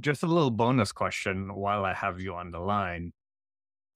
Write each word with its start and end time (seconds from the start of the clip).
Just 0.00 0.22
a 0.22 0.26
little 0.26 0.50
bonus 0.50 0.92
question 0.92 1.54
while 1.54 1.84
I 1.84 1.92
have 1.92 2.20
you 2.20 2.34
on 2.34 2.52
the 2.52 2.58
line. 2.58 3.12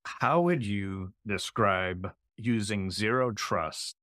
How 0.05 0.43
would 0.43 0.65
you 0.65 1.15
describe 1.27 2.13
using 2.37 2.91
zero 2.91 3.33
trust 3.33 3.97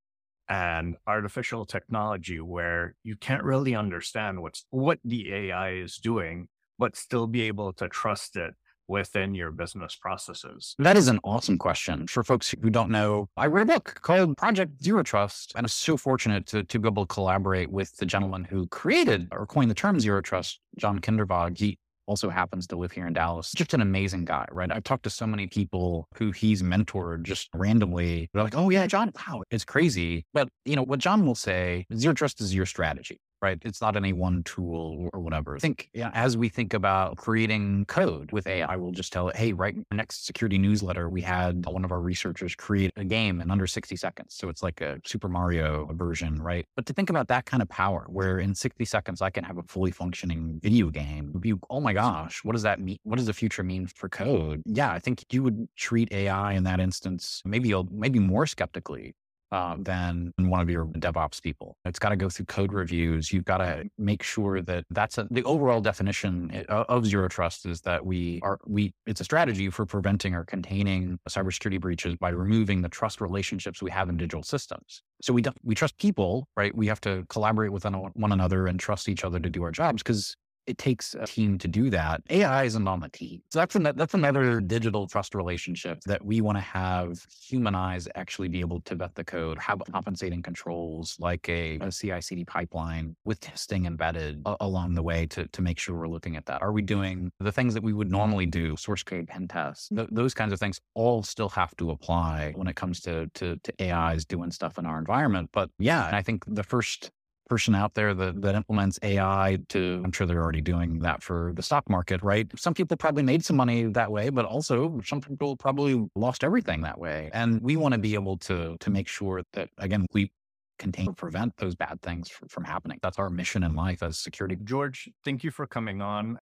and 0.49 0.95
artificial 1.05 1.63
technology 1.65 2.39
where 2.39 2.95
you 3.03 3.15
can't 3.15 3.43
really 3.43 3.75
understand 3.75 4.41
what's 4.41 4.65
what 4.71 4.99
the 5.05 5.31
AI 5.33 5.73
is 5.73 5.97
doing, 5.97 6.47
but 6.79 6.95
still 6.95 7.27
be 7.27 7.43
able 7.43 7.71
to 7.73 7.87
trust 7.87 8.35
it 8.35 8.55
within 8.87 9.35
your 9.35 9.51
business 9.51 9.95
processes? 9.95 10.75
That 10.79 10.97
is 10.97 11.07
an 11.07 11.19
awesome 11.23 11.57
question. 11.57 12.07
For 12.07 12.23
folks 12.23 12.53
who 12.61 12.69
don't 12.69 12.89
know, 12.89 13.29
I 13.37 13.45
wrote 13.47 13.63
a 13.69 13.73
book 13.73 13.99
called 14.01 14.37
Project 14.37 14.83
Zero 14.83 15.03
Trust, 15.03 15.53
and 15.55 15.65
I'm 15.65 15.69
so 15.69 15.97
fortunate 15.97 16.47
to, 16.47 16.63
to 16.63 16.79
be 16.79 16.87
able 16.87 17.05
to 17.05 17.13
collaborate 17.13 17.71
with 17.71 17.95
the 17.97 18.05
gentleman 18.05 18.43
who 18.43 18.65
created 18.67 19.27
or 19.31 19.45
coined 19.45 19.69
the 19.69 19.75
term 19.75 19.99
zero 19.99 20.21
trust, 20.21 20.59
John 20.77 20.99
Kindervag. 20.99 21.57
He 21.57 21.77
also 22.05 22.29
happens 22.29 22.67
to 22.67 22.75
live 22.75 22.91
here 22.91 23.07
in 23.07 23.13
Dallas. 23.13 23.51
Just 23.55 23.73
an 23.73 23.81
amazing 23.81 24.25
guy, 24.25 24.45
right? 24.51 24.71
I've 24.71 24.83
talked 24.83 25.03
to 25.03 25.09
so 25.09 25.25
many 25.27 25.47
people 25.47 26.07
who 26.15 26.31
he's 26.31 26.61
mentored 26.61 27.23
just 27.23 27.49
randomly. 27.53 28.29
They're 28.33 28.43
like, 28.43 28.55
oh, 28.55 28.69
yeah, 28.69 28.87
John, 28.87 29.11
wow, 29.15 29.43
it's 29.51 29.65
crazy. 29.65 30.25
But, 30.33 30.49
you 30.65 30.75
know, 30.75 30.83
what 30.83 30.99
John 30.99 31.25
will 31.25 31.35
say, 31.35 31.85
zero 31.95 32.13
trust 32.13 32.41
is 32.41 32.53
your 32.53 32.65
strategy 32.65 33.19
right? 33.41 33.57
It's 33.63 33.81
not 33.81 33.95
any 33.95 34.13
one 34.13 34.43
tool 34.43 35.09
or 35.13 35.19
whatever. 35.19 35.55
I 35.55 35.59
think 35.59 35.89
as 36.13 36.37
we 36.37 36.49
think 36.49 36.73
about 36.73 37.17
creating 37.17 37.85
code 37.85 38.31
with 38.31 38.47
AI, 38.47 38.75
we'll 38.75 38.91
just 38.91 39.11
tell 39.11 39.29
it, 39.29 39.35
hey, 39.35 39.53
right 39.53 39.75
next 39.91 40.25
security 40.25 40.57
newsletter, 40.57 41.09
we 41.09 41.21
had 41.21 41.65
one 41.65 41.83
of 41.83 41.91
our 41.91 42.01
researchers 42.01 42.55
create 42.55 42.91
a 42.95 43.03
game 43.03 43.41
in 43.41 43.51
under 43.51 43.67
60 43.67 43.95
seconds. 43.95 44.35
So 44.35 44.49
it's 44.49 44.63
like 44.63 44.81
a 44.81 44.99
Super 45.05 45.27
Mario 45.27 45.89
version, 45.93 46.41
right? 46.41 46.65
But 46.75 46.85
to 46.87 46.93
think 46.93 47.09
about 47.09 47.27
that 47.29 47.45
kind 47.45 47.61
of 47.61 47.69
power, 47.69 48.05
where 48.07 48.39
in 48.39 48.53
60 48.53 48.85
seconds 48.85 49.21
I 49.21 49.29
can 49.29 49.43
have 49.43 49.57
a 49.57 49.63
fully 49.63 49.91
functioning 49.91 50.59
video 50.61 50.89
game, 50.89 51.41
oh 51.69 51.79
my 51.79 51.93
gosh, 51.93 52.43
what 52.43 52.53
does 52.53 52.63
that 52.63 52.79
mean? 52.79 52.97
What 53.03 53.17
does 53.17 53.25
the 53.25 53.33
future 53.33 53.63
mean 53.63 53.87
for 53.87 54.09
code? 54.09 54.61
Yeah, 54.65 54.91
I 54.91 54.99
think 54.99 55.25
you 55.31 55.43
would 55.43 55.67
treat 55.75 56.11
AI 56.11 56.53
in 56.53 56.63
that 56.63 56.79
instance 56.79 57.41
maybe 57.45 57.73
maybe 57.91 58.19
more 58.19 58.45
skeptically 58.45 59.15
uh, 59.51 59.75
than 59.79 60.33
one 60.37 60.61
of 60.61 60.69
your 60.69 60.85
DevOps 60.85 61.41
people. 61.41 61.77
It's 61.85 61.99
got 61.99 62.09
to 62.09 62.15
go 62.15 62.29
through 62.29 62.45
code 62.45 62.73
reviews. 62.73 63.31
You've 63.31 63.45
got 63.45 63.57
to 63.57 63.83
make 63.97 64.23
sure 64.23 64.61
that 64.61 64.85
that's 64.89 65.17
a, 65.17 65.27
the 65.29 65.43
overall 65.43 65.81
definition 65.81 66.51
eh, 66.53 66.63
of 66.67 67.05
zero 67.05 67.27
trust 67.27 67.65
is 67.65 67.81
that 67.81 68.05
we 68.05 68.39
are 68.43 68.59
we 68.65 68.93
it's 69.05 69.21
a 69.21 69.23
strategy 69.23 69.69
for 69.69 69.85
preventing 69.85 70.33
or 70.33 70.45
containing 70.45 71.19
cybersecurity 71.29 71.79
breaches 71.79 72.15
by 72.15 72.29
removing 72.29 72.81
the 72.81 72.89
trust 72.89 73.21
relationships 73.21 73.81
we 73.81 73.91
have 73.91 74.09
in 74.09 74.17
digital 74.17 74.43
systems. 74.43 75.03
So 75.21 75.33
we 75.33 75.43
we 75.63 75.75
trust 75.75 75.97
people, 75.97 76.47
right? 76.55 76.75
We 76.75 76.87
have 76.87 77.01
to 77.01 77.25
collaborate 77.29 77.71
with 77.71 77.85
one 77.85 78.31
another 78.31 78.67
and 78.67 78.79
trust 78.79 79.09
each 79.09 79.23
other 79.23 79.39
to 79.39 79.49
do 79.49 79.63
our 79.63 79.71
jobs 79.71 80.01
because 80.01 80.35
it 80.67 80.77
takes 80.77 81.15
a 81.15 81.25
team 81.25 81.57
to 81.57 81.67
do 81.67 81.89
that. 81.89 82.21
AI 82.29 82.63
isn't 82.65 82.87
on 82.87 82.99
the 82.99 83.09
team. 83.09 83.41
So 83.51 83.59
that's, 83.59 83.75
an, 83.75 83.83
that's 83.83 84.13
another 84.13 84.61
digital 84.61 85.07
trust 85.07 85.35
relationship 85.35 86.01
that 86.05 86.23
we 86.23 86.41
want 86.41 86.57
to 86.57 86.61
have 86.61 87.25
humanize, 87.47 88.07
actually 88.15 88.47
be 88.47 88.59
able 88.59 88.81
to 88.81 88.95
vet 88.95 89.15
the 89.15 89.23
code, 89.23 89.57
have 89.59 89.81
compensating 89.91 90.41
controls 90.41 91.17
like 91.19 91.47
a, 91.49 91.77
a 91.81 91.91
CI 91.91 92.21
CD 92.21 92.45
pipeline 92.45 93.15
with 93.25 93.39
testing 93.39 93.85
embedded 93.85 94.41
a- 94.45 94.57
along 94.61 94.93
the 94.93 95.03
way 95.03 95.25
to, 95.27 95.47
to 95.47 95.61
make 95.61 95.79
sure 95.79 95.97
we're 95.97 96.07
looking 96.07 96.35
at 96.35 96.45
that. 96.45 96.61
Are 96.61 96.71
we 96.71 96.81
doing 96.81 97.31
the 97.39 97.51
things 97.51 97.73
that 97.73 97.83
we 97.83 97.93
would 97.93 98.11
normally 98.11 98.45
do, 98.45 98.75
source 98.77 99.03
code, 99.03 99.27
pen 99.27 99.47
tests, 99.47 99.89
th- 99.89 100.09
those 100.11 100.33
kinds 100.33 100.53
of 100.53 100.59
things 100.59 100.79
all 100.93 101.23
still 101.23 101.49
have 101.49 101.75
to 101.77 101.91
apply 101.91 102.53
when 102.55 102.67
it 102.67 102.75
comes 102.75 102.99
to, 103.01 103.27
to, 103.35 103.57
to 103.57 103.91
AIs 103.91 104.25
doing 104.25 104.51
stuff 104.51 104.77
in 104.77 104.85
our 104.85 104.99
environment. 104.99 105.49
But 105.51 105.69
yeah, 105.79 106.09
I 106.11 106.21
think 106.21 106.43
the 106.47 106.63
first 106.63 107.11
person 107.51 107.75
out 107.75 107.93
there 107.95 108.13
that, 108.13 108.41
that 108.41 108.55
implements 108.55 108.97
AI 109.03 109.57
to, 109.67 110.01
I'm 110.05 110.13
sure 110.13 110.25
they're 110.25 110.41
already 110.41 110.61
doing 110.61 110.99
that 110.99 111.21
for 111.21 111.51
the 111.53 111.61
stock 111.61 111.89
market, 111.89 112.23
right? 112.23 112.49
Some 112.57 112.73
people 112.73 112.95
probably 112.95 113.23
made 113.23 113.43
some 113.43 113.57
money 113.57 113.83
that 113.87 114.09
way, 114.09 114.29
but 114.29 114.45
also 114.45 115.01
some 115.03 115.19
people 115.19 115.57
probably 115.57 116.07
lost 116.15 116.45
everything 116.45 116.79
that 116.83 116.97
way. 116.97 117.29
And 117.33 117.61
we 117.61 117.75
want 117.75 117.91
to 117.93 117.97
be 117.97 118.13
able 118.13 118.37
to, 118.47 118.77
to 118.79 118.89
make 118.89 119.09
sure 119.09 119.41
that, 119.51 119.67
again, 119.77 120.05
we 120.13 120.31
contain, 120.79 121.13
prevent 121.13 121.57
those 121.57 121.75
bad 121.75 122.01
things 122.01 122.29
from, 122.29 122.47
from 122.47 122.63
happening. 122.63 122.99
That's 123.01 123.19
our 123.19 123.29
mission 123.29 123.63
in 123.63 123.75
life 123.75 124.01
as 124.01 124.17
security. 124.17 124.57
George, 124.63 125.09
thank 125.25 125.43
you 125.43 125.51
for 125.51 125.67
coming 125.67 126.01
on. 126.01 126.39